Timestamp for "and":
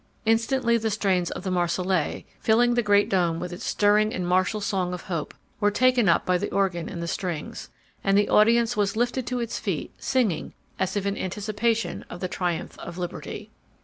4.11-4.27, 6.89-7.03, 8.03-8.17